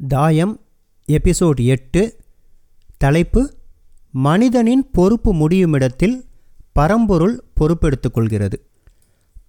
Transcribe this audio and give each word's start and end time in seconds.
தாயம் 0.00 0.60
எபிசோட் 1.08 1.64
எட்டு. 1.64 2.16
தலைப்பு 2.96 3.54
மனிதனின் 4.10 4.90
பொறுப்பு 4.92 5.34
முடியுமிடத்தில் 5.34 6.22
பரம்பொருள் 6.72 7.44
பொறுப்பெடுத்துக்கொள்கிறது 7.60 8.54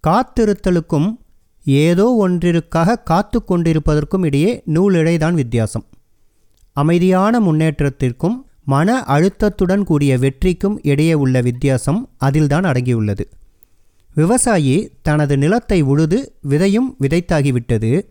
காத்திருத்தலுக்கும் 0.06 1.08
ஏதோ 1.64 2.14
ஒன்றிற்காக 2.14 2.98
காத்து 2.98 3.42
கொண்டிருப்பதற்கும் 3.48 4.24
இடையே 4.24 4.62
நூலிழைதான் 4.66 5.32
வித்தியாசம். 5.32 5.86
அமைதியான 6.72 7.40
முன்னேற்றத்திற்கும் 7.40 8.36
மன 8.64 9.00
அழுத்தத்துடன் 9.00 9.82
கூடிய 9.82 10.18
வெற்றிக்கும் 10.18 10.78
இடையே 10.82 11.14
உள்ள 11.14 11.40
வித்தியாசம் 11.40 12.08
அதில்தான் 12.16 12.64
அடங்கியுள்ளது. 12.64 13.24
விவசாயி 14.14 14.90
தனது 15.02 15.36
நிலத்தை 15.38 15.80
உழுது 15.80 16.34
விதையும் 16.48 16.96
விதைத்தாகிவிட்டது. 17.00 18.08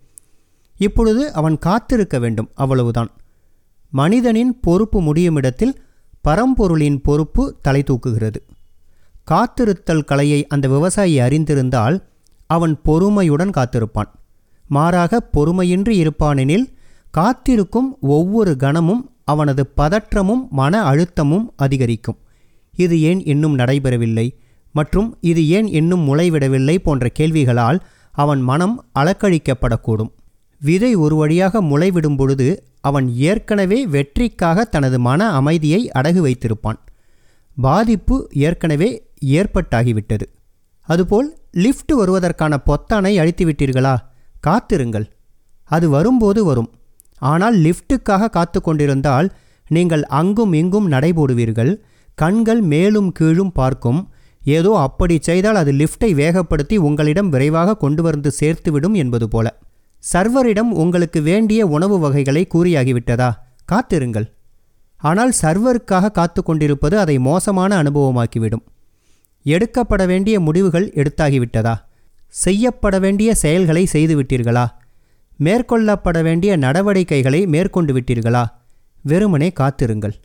இப்பொழுது 0.80 1.34
அவன் 1.34 1.58
காத்திருக்க 1.58 2.20
வேண்டும் 2.20 2.50
அவ்வளவுதான். 2.54 3.12
மனிதனின் 3.90 4.60
பொறுப்பு 4.60 5.02
முடியுமிடத்தில் 5.02 5.76
பரம்பொருளின் 6.28 7.00
பொறுப்பு 7.04 7.58
தலை 7.62 7.84
தூக்குகிறது. 7.84 8.36
காத்திருத்தல் 9.32 10.04
கலையை 10.04 10.48
அந்த 10.48 10.68
விவசாயி 10.68 11.20
அறிந்திருந்தால் 11.20 12.02
அவன் 12.48 12.80
பொறுமையுடன் 12.86 13.50
காத்திருப்பான். 13.50 14.12
மாறாக 14.68 15.30
பொறுமையின்றி 15.34 15.96
இருப்பானெனில் 15.96 16.74
காத்திருக்கும் 17.12 17.98
ஒவ்வொரு 18.02 18.56
கணமும் 18.56 19.12
அவனது 19.24 19.70
பதற்றமும் 19.78 20.48
மன 20.50 20.92
அழுத்தமும் 20.92 21.54
அதிகரிக்கும். 21.56 22.18
இது 22.76 23.02
ஏன் 23.02 23.26
இன்னும் 23.26 23.58
நடைபெறவில்லை? 23.58 24.30
மற்றும் 24.72 25.18
இது 25.22 25.50
ஏன் 25.50 25.68
இன்னும் 25.68 26.08
முளைவிடவில்லை? 26.08 26.78
போன்ற 26.78 27.12
கேள்விகளால் 27.20 27.80
அவன் 28.12 28.42
மனம் 28.42 28.86
அலக்கழிக்கப்படக்கூடும். 29.00 30.12
விதை 30.62 30.96
ஒரு 30.96 31.16
வழியாக 31.16 31.62
முளைவிடும் 31.62 32.18
பொழுது 32.18 32.48
அவன் 32.82 33.08
ஏற்கனவே 33.30 33.80
வெற்றிக்காக 33.86 34.66
தனது 34.66 35.00
மன 35.00 35.30
அமைதியை 35.32 35.82
அடகு 36.00 36.22
வைத்திருப்பான். 36.26 36.80
பாதிப்பு 37.58 38.16
ஏற்கனவே 38.48 38.90
ஏற்பட்டாகிவிட்டது. 39.38 40.26
அதுபோல் 40.88 41.30
லிஃப்ட் 41.52 41.94
வருவதற்கான 41.94 42.54
பொத்தானை 42.66 43.14
அழித்துவிட்டீர்களா? 43.22 43.96
காத்திருங்கள். 44.40 45.08
அது 45.64 45.90
வரும்போது 45.90 46.46
வரும். 46.46 46.70
ஆனால் 47.22 47.56
லிஃப்ட்டுக்காக 47.58 48.30
காத்து 48.30 48.62
கொண்டிருந்தால் 48.62 49.28
நீங்கள் 49.68 50.04
அங்கும் 50.04 50.54
இங்கும் 50.54 50.92
நடைபோடுவீர்கள் 50.92 51.74
கண்கள் 52.16 52.62
மேலும் 52.62 53.12
கீழும் 53.12 53.52
பார்க்கும். 53.52 54.00
ஏதோ 54.42 54.72
அப்படி 54.78 55.18
செய்தால் 55.22 55.56
அது 55.56 55.72
லிஃப்டை 55.72 56.10
வேகப்படுத்தி 56.22 56.76
உங்களிடம் 56.88 57.30
விரைவாக 57.30 57.78
கொண்டு 57.78 58.04
வந்து 58.04 58.32
சேர்த்துவிடும் 58.40 58.96
என்பது 58.96 59.28
போல. 59.28 59.48
சர்வரிடம் 60.00 60.72
உங்களுக்கு 60.72 61.22
வேண்டிய 61.22 61.66
உணவு 61.68 62.00
வகைகளை 62.00 62.48
கூறியாகிவிட்டதா? 62.54 63.32
காத்திருங்கள். 63.66 64.34
ஆனால் 64.98 65.32
சர்வருக்காக 65.42 66.12
காத்து 66.12 66.44
கொண்டிருப்பது 66.44 67.00
அதை 67.00 67.20
மோசமான 67.20 67.84
அனுபவமாக்கிவிடும். 67.84 68.66
எடுக்கப்பட 69.44 70.06
வேண்டிய 70.06 70.40
முடிவுகள் 70.40 70.92
எடுத்தாகிவிட்டதா? 70.96 71.76
செய்யப்பட 72.28 73.00
வேண்டிய 73.00 73.36
செயல்களை 73.36 73.88
செய்துவிட்டீர்களா? 73.94 74.66
மேற்கொள்ளப்பட 75.40 76.22
வேண்டிய 76.22 76.56
நடவடிக்கைகளை 76.56 77.46
மேற்கொண்டு 77.46 77.94
விட்டீர்களா? 77.94 78.46
வெறுமனே 79.02 79.52
காத்திருங்கள். 79.52 80.16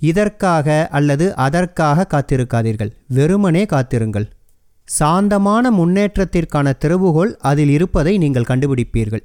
இதற்காக 0.00 0.88
அல்லது 0.90 1.34
அதற்காக 1.34 2.06
காத்திருக்காதீர்கள். 2.10 2.92
வெறுமனே 3.08 3.66
காத்திருங்கள். 3.66 4.28
சாந்தமான 4.88 5.70
முன்னேற்றத்திற்கான 5.70 6.72
திறவுகோள் 6.80 7.32
அதில் 7.38 7.68
இருப்பதை 7.68 8.18
நீங்கள் 8.18 8.42
கண்டுபிடிப்பீர்கள். 8.42 9.24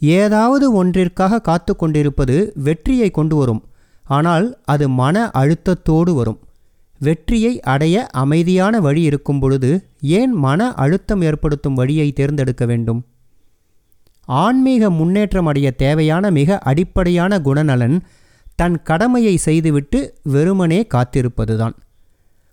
ஏதாவது 0.00 0.72
ஒன்றிற்காக 0.72 1.40
காத்து 1.40 1.76
கொண்டிருப்பது 1.76 2.52
வெற்றியை 2.54 3.10
கொண்டு 3.10 3.36
வரும். 3.36 3.62
ஆனால் 4.04 4.46
அது 4.64 4.88
மன 4.88 5.30
அழுத்தத்தோடு 5.34 6.12
வரும். 6.14 6.38
வெற்றியை 7.00 7.60
அடைய 7.60 8.06
அமைதியான 8.06 8.80
வழி 8.80 9.02
இருக்கும் 9.02 9.38
பொழுது 9.38 9.70
ஏன் 10.00 10.32
மன 10.32 10.74
அழுத்தம் 10.74 11.22
ஏற்படுத்தும் 11.22 11.74
வழியை 11.74 12.12
தேர்ந்தெடுக்க 12.12 12.64
வேண்டும்? 12.66 13.00
ஆன்மீக 14.28 14.90
முன்னேற்றம் 14.90 15.46
அடைய 15.46 15.70
தேவையான 15.70 16.30
மிக 16.30 16.58
அடிப்படையான 16.58 17.38
குணநலன் 17.38 17.98
தன் 18.56 18.82
கடமையை 18.82 19.36
செய்துவிட்டு 19.36 19.98
வெறுமனே 20.22 20.86
காத்திருப்பதுதான். 20.94 21.76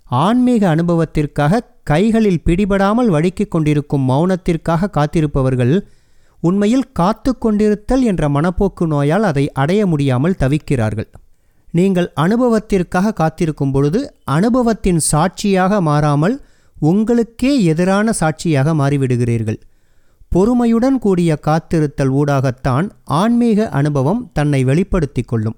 ஆன்மீக 0.09 0.75
அனுபவத்திற்காக 0.75 1.61
கைகளில் 1.83 2.41
பிடிபடாமல் 2.45 3.09
வழுக்கிக் 3.09 3.47
கொண்டிருக்கும் 3.47 4.09
மௌனத்திற்காக 4.09 4.89
காத்திருப்பவர்கள் 4.89 5.85
உண்மையில் 6.41 6.91
காத்து 6.91 7.37
கொண்டிருத்தல் 7.37 8.01
என்ற 8.01 8.29
மனப்போக்கு 8.29 8.87
நோயால் 8.87 9.23
அதை 9.23 9.51
அடைய 9.51 9.85
முடியாமல் 9.85 10.35
தவிக்கிறார்கள். 10.39 11.07
நீங்கள் 11.71 12.11
அனுபவத்திற்காக 12.15 13.13
காத்திருக்கும் 13.13 13.71
பொழுது 13.71 14.13
அனுபவத்தின் 14.23 14.99
சாட்சியாக 14.99 15.81
மாறாமல் 15.81 16.41
உங்களுக்கே 16.79 17.63
எதிரான 17.63 18.11
சாட்சியாக 18.11 18.73
மாறிவிடுகிறீர்கள். 18.73 19.59
பொறுமையுடன் 20.29 20.99
கூடிய 20.99 21.39
காத்திருத்தல் 21.47 22.11
ஊடாகத்தான் 22.11 22.89
ஆன்மீக 23.03 23.69
அனுபவம் 23.69 24.29
தன்னை 24.33 24.63
வெளிப்படுத்திக் 24.63 25.27
கொள்ளும். 25.27 25.55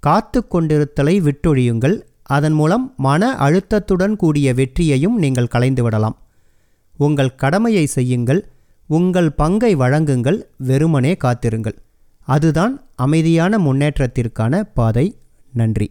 காத்து 0.00 0.44
கொண்டிருத்தலை 0.50 1.16
விட்டொழியுங்கள். 1.20 2.00
அதன் 2.26 2.52
மூலம் 2.52 2.94
மன 2.96 3.32
அழுத்தத்துடன் 3.32 4.16
கூடிய 4.16 4.54
வெற்றியையும் 4.54 5.18
நீங்கள் 5.18 5.52
கலைந்துவிடலாம் 5.54 6.16
உங்கள் 6.96 7.34
கடமையை 7.34 7.86
செய்யுங்கள் 7.86 8.40
உங்கள் 8.86 9.30
பங்கை 9.32 9.76
வழங்குங்கள் 9.76 10.38
வெறுமனே 10.58 11.16
காத்திருங்கள். 11.16 11.76
அதுதான் 12.28 12.74
அமைதியான 12.94 13.58
முன்னேற்றத்திற்கான 13.58 14.62
பாதை. 14.74 15.06
நன்றி. 15.52 15.90